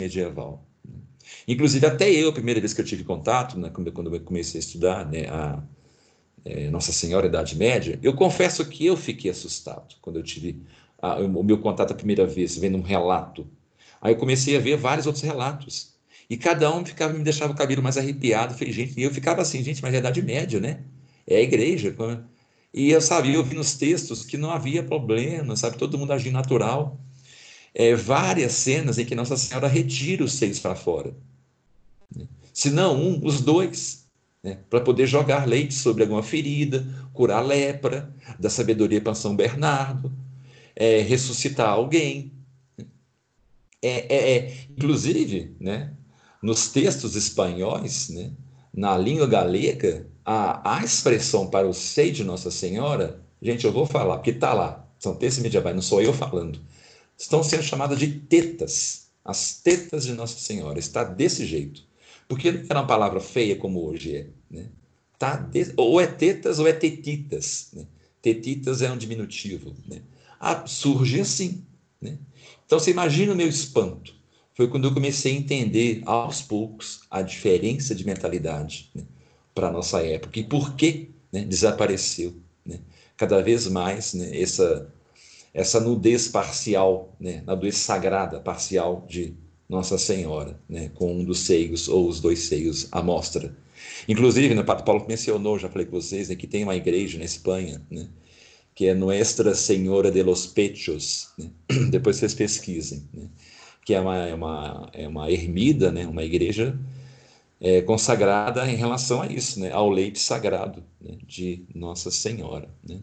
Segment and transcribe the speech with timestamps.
[0.00, 0.66] medieval.
[1.46, 4.62] Inclusive, até eu, a primeira vez que eu tive contato, né, quando eu comecei a
[4.62, 5.62] estudar né, a
[6.44, 10.62] é, Nossa Senhora Idade Média, eu confesso que eu fiquei assustado quando eu tive
[11.00, 13.46] a, o meu contato a primeira vez, vendo um relato.
[14.00, 15.94] Aí eu comecei a ver vários outros relatos.
[16.28, 18.54] E cada um ficava, me deixava o cabelo mais arrepiado.
[18.54, 20.80] falei, gente, e eu ficava assim, gente, mas é Idade Média, né?
[21.26, 21.94] É a igreja.
[22.72, 25.76] E eu sabia, eu vi nos textos que não havia problema, sabe?
[25.76, 27.00] Todo mundo agia natural.
[27.74, 31.14] É, várias cenas em que Nossa Senhora retira os seios para fora.
[32.52, 34.06] Se não um, os dois.
[34.42, 34.58] Né?
[34.68, 40.12] Para poder jogar leite sobre alguma ferida, curar lepra, dar sabedoria para São Bernardo,
[40.74, 42.32] é, ressuscitar alguém.
[43.82, 45.92] É, é, é, inclusive, né,
[46.42, 48.30] nos textos espanhóis, né,
[48.74, 53.86] na língua galega, a, a expressão para o seio de Nossa Senhora, gente, eu vou
[53.86, 56.60] falar, porque está lá, são textos medievais, não sou eu falando,
[57.20, 59.08] estão sendo chamadas de tetas.
[59.24, 61.84] As tetas de Nossa Senhora, está desse jeito.
[62.26, 64.26] Porque não era uma palavra feia como hoje é.
[64.50, 64.66] Né?
[65.18, 67.68] Tá de, ou é tetas ou é tetitas.
[67.74, 67.86] Né?
[68.22, 69.74] Tetitas é um diminutivo.
[69.86, 70.00] Né?
[70.40, 71.62] Ah, surge assim.
[72.00, 72.18] Né?
[72.64, 74.14] Então você imagina o meu espanto.
[74.54, 79.04] Foi quando eu comecei a entender aos poucos a diferença de mentalidade né?
[79.54, 81.44] para a nossa época e por que né?
[81.44, 82.34] desapareceu.
[82.64, 82.80] Né?
[83.16, 84.40] Cada vez mais né?
[84.40, 84.90] essa,
[85.52, 87.42] essa nudez parcial, né?
[87.46, 89.34] a nudez sagrada parcial de
[89.68, 90.90] Nossa Senhora, né?
[90.94, 93.56] com um dos seios ou os dois seios à mostra.
[94.08, 97.24] Inclusive, né, Padre Paulo mencionou, já falei com vocês, né, que tem uma igreja na
[97.24, 98.08] Espanha, né,
[98.74, 101.50] que é Nuestra Senhora de los Pechos, né?
[101.90, 103.28] depois vocês pesquisem, né?
[103.84, 106.06] que é uma, é uma, é uma ermida, né?
[106.06, 106.78] uma igreja
[107.60, 109.70] é, consagrada em relação a isso, né?
[109.70, 111.18] ao leite sagrado né?
[111.26, 112.68] de Nossa Senhora.
[112.86, 113.00] Né?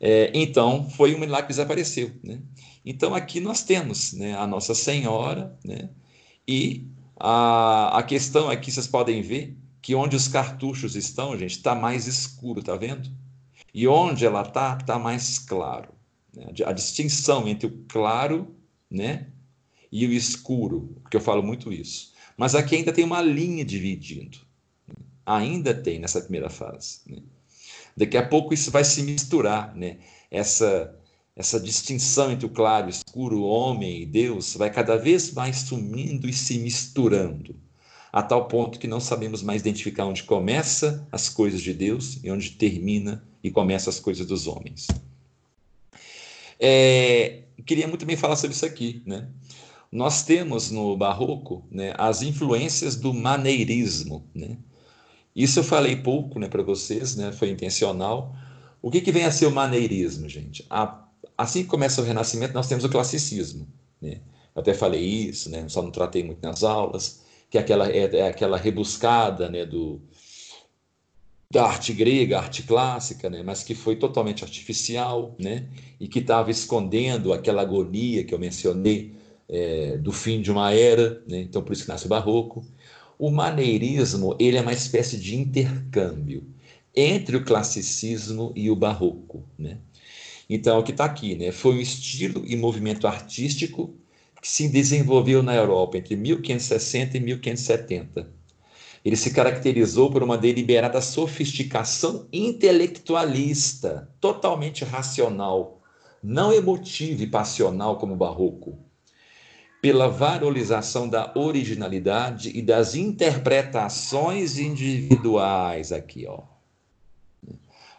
[0.00, 2.10] É, então, foi um milagre que desapareceu.
[2.24, 2.40] Né?
[2.84, 4.34] Então, aqui nós temos né?
[4.34, 5.90] a Nossa Senhora, né?
[6.48, 11.74] e a, a questão aqui, vocês podem ver, que onde os cartuchos estão, gente, está
[11.74, 13.10] mais escuro, tá vendo?
[13.72, 15.90] E onde ela está, está mais claro.
[16.34, 16.46] Né?
[16.64, 18.54] A distinção entre o claro
[18.90, 19.28] né,
[19.92, 22.12] e o escuro, porque eu falo muito isso.
[22.36, 24.38] Mas aqui ainda tem uma linha dividindo.
[25.26, 27.00] Ainda tem nessa primeira fase.
[27.06, 27.18] Né?
[28.00, 29.98] Daqui a pouco isso vai se misturar, né?
[30.30, 30.98] Essa,
[31.36, 35.56] essa distinção entre o claro o escuro, o homem e Deus, vai cada vez mais
[35.58, 37.54] sumindo e se misturando
[38.10, 42.30] a tal ponto que não sabemos mais identificar onde começa as coisas de Deus e
[42.30, 44.86] onde termina e começa as coisas dos homens.
[46.58, 49.28] É, queria muito bem falar sobre isso aqui, né?
[49.92, 54.56] Nós temos no Barroco né, as influências do maneirismo, né?
[55.34, 57.32] Isso eu falei pouco, né, para vocês, né?
[57.32, 58.34] Foi intencional.
[58.82, 60.66] O que, que vem a ser o maneirismo, gente?
[60.68, 61.04] A,
[61.36, 63.66] assim que começa o Renascimento, nós temos o classicismo,
[64.00, 64.20] né?
[64.54, 65.68] Eu até falei isso, né?
[65.68, 67.20] Só não tratei muito nas aulas
[67.50, 70.00] que é aquela, é, é aquela rebuscada né, do,
[71.50, 75.68] da arte grega, arte clássica, né, mas que foi totalmente artificial né,
[75.98, 79.16] e que estava escondendo aquela agonia que eu mencionei
[79.48, 82.64] é, do fim de uma era, né, então por isso que nasce o barroco.
[83.22, 86.42] O maneirismo ele é uma espécie de intercâmbio
[86.96, 89.44] entre o classicismo e o barroco.
[89.58, 89.76] Né?
[90.48, 93.94] Então, o que está aqui né, foi um estilo e movimento artístico
[94.40, 98.32] que se desenvolveu na Europa entre 1560 e 1570.
[99.04, 105.82] Ele se caracterizou por uma deliberada sofisticação intelectualista, totalmente racional,
[106.22, 108.78] não emotiva e passional como o barroco,
[109.80, 116.42] pela valorização da originalidade e das interpretações individuais aqui, ó.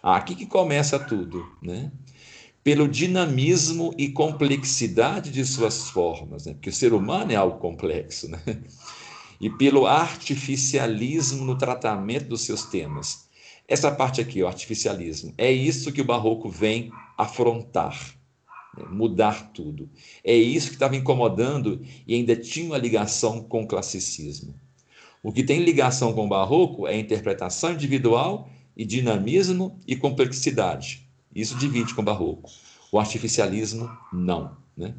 [0.04, 1.92] Aqui que começa tudo, né?
[2.64, 6.54] pelo dinamismo e complexidade de suas formas, né?
[6.54, 8.40] porque o ser humano é algo complexo, né?
[9.40, 13.28] e pelo artificialismo no tratamento dos seus temas.
[13.68, 17.98] Essa parte aqui, o artificialismo, é isso que o barroco vem afrontar?
[18.90, 19.90] Mudar tudo.
[20.24, 24.56] É isso que estava incomodando e ainda tinha uma ligação com o classicismo.
[25.24, 31.08] O que tem ligação com o barroco é interpretação individual e dinamismo e complexidade.
[31.34, 32.50] Isso divide com o barroco.
[32.92, 34.58] O artificialismo, não.
[34.76, 34.96] Né?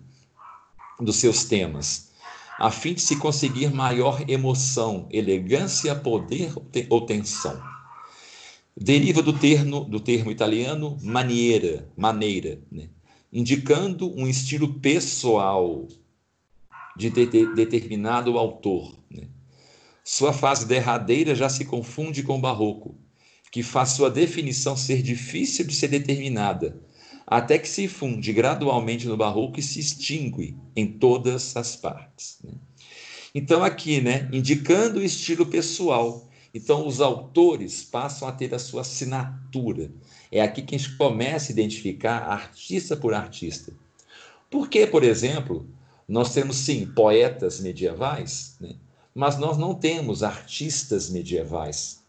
[1.01, 2.13] Dos seus temas.
[2.59, 6.53] A fim de se conseguir maior emoção, elegância, poder
[6.89, 7.61] ou tensão.
[8.77, 12.89] Deriva do termo, do termo italiano maniera, maneira, né?
[13.33, 15.89] Indicando um estilo pessoal
[16.97, 18.95] de, de, de determinado autor.
[19.11, 19.29] Né?
[20.05, 22.95] Sua fase derradeira já se confunde com o barroco,
[23.51, 26.81] que faz sua definição ser difícil de ser determinada,
[27.27, 32.39] até que se funde gradualmente no barroco e se extingue em todas as partes.
[32.45, 32.53] Né?
[33.35, 36.29] Então, aqui, né, indicando o estilo pessoal.
[36.53, 39.91] Então, os autores passam a ter a sua assinatura.
[40.33, 43.71] É aqui que a gente começa a identificar artista por artista.
[44.51, 45.69] Porque, por exemplo,
[46.09, 48.75] nós temos sim poetas medievais, né?
[49.15, 52.03] mas nós não temos artistas medievais.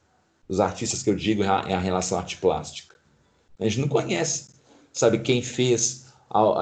[0.48, 2.96] Os artistas que eu digo é a, é relação arte plástica.
[3.60, 4.52] A gente não conhece,
[4.92, 6.06] sabe, quem fez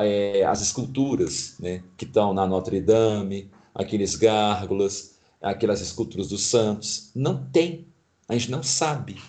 [0.04, 7.12] é, as esculturas né, que estão na Notre Dame, aqueles gárgulas, aquelas esculturas dos santos.
[7.16, 7.88] Não tem.
[8.28, 9.22] A gente não sabe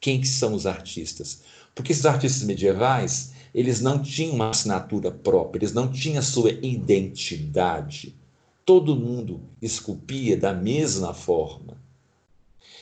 [0.00, 1.42] quem que são os artistas.
[1.78, 6.50] Porque esses artistas medievais, eles não tinham uma assinatura própria, eles não tinham a sua
[6.50, 8.16] identidade.
[8.64, 11.80] Todo mundo esculpia da mesma forma.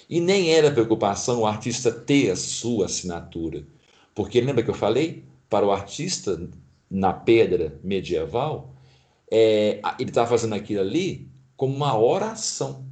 [0.08, 3.66] E nem era preocupação o artista ter a sua assinatura.
[4.14, 5.24] Porque lembra que eu falei?
[5.50, 6.48] Para o artista,
[6.90, 8.72] na pedra medieval,
[9.30, 12.86] é, ele estava fazendo aquilo ali como uma oração.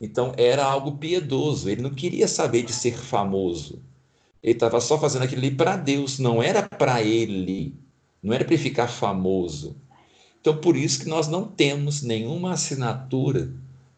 [0.00, 1.68] Então era algo piedoso.
[1.68, 3.89] Ele não queria saber de ser famoso.
[4.42, 7.74] Ele estava só fazendo aquilo ali para Deus, não era para ele,
[8.22, 9.76] não era para ele ficar famoso.
[10.40, 13.52] Então, por isso que nós não temos nenhuma assinatura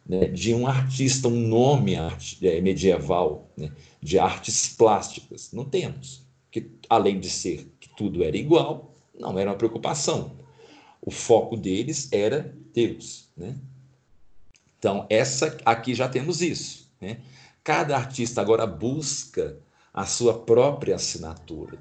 [0.05, 5.51] né, de um artista, um nome é, medieval né, de artes plásticas.
[5.53, 6.23] Não temos.
[6.51, 10.37] Que, além de ser que tudo era igual, não era uma preocupação.
[11.01, 13.29] O foco deles era Deus.
[13.35, 13.55] Né?
[14.77, 16.91] Então, essa aqui já temos isso.
[16.99, 17.21] Né?
[17.63, 19.57] Cada artista agora busca
[19.93, 21.77] a sua própria assinatura.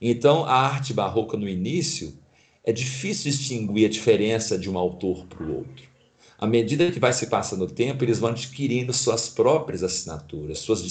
[0.00, 2.16] Então, a arte barroca no início
[2.64, 5.90] é difícil distinguir a diferença de um autor para o outro.
[6.38, 10.82] À medida que vai se passando o tempo, eles vão adquirindo suas próprias assinaturas, suas